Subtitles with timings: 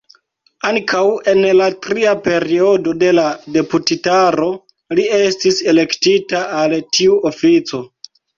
[0.67, 1.01] Ankaŭ
[1.33, 3.25] en la tria periodo de la
[3.59, 4.49] deputitaro
[5.01, 7.85] li estis elektita al tiu ofico.